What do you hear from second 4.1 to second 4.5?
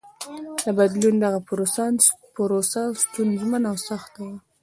وه.